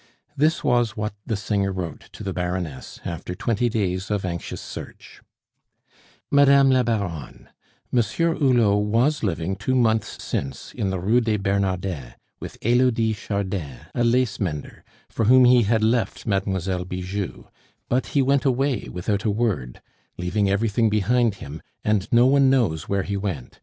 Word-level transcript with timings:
This 0.35 0.63
was 0.63 0.97
what 0.97 1.13
the 1.27 1.35
singer 1.37 1.71
wrote 1.71 2.09
to 2.13 2.23
the 2.23 2.33
Baroness, 2.33 2.99
after 3.05 3.35
twenty 3.35 3.69
days 3.69 4.09
of 4.09 4.25
anxious 4.25 4.59
search: 4.59 5.21
"MADAME 6.31 6.71
LA 6.71 6.81
BARONNE, 6.81 7.49
Monsieur 7.91 8.33
Hulot 8.33 8.83
was 8.83 9.21
living, 9.21 9.55
two 9.55 9.75
months 9.75 10.17
since, 10.23 10.73
in 10.73 10.89
the 10.89 10.99
Rue 10.99 11.21
des 11.21 11.37
Bernardins, 11.37 12.13
with 12.39 12.57
Elodie 12.65 13.13
Chardin, 13.13 13.81
a 13.93 14.03
lace 14.03 14.39
mender, 14.39 14.83
for 15.07 15.25
whom 15.25 15.45
he 15.45 15.61
had 15.61 15.83
left 15.83 16.25
Mademoiselle 16.25 16.83
Bijou; 16.85 17.43
but 17.87 18.07
he 18.17 18.23
went 18.23 18.43
away 18.43 18.89
without 18.89 19.23
a 19.23 19.29
word, 19.29 19.83
leaving 20.17 20.49
everything 20.49 20.89
behind 20.89 21.35
him, 21.35 21.61
and 21.83 22.11
no 22.11 22.25
one 22.25 22.49
knows 22.49 22.89
where 22.89 23.03
he 23.03 23.17
went. 23.17 23.59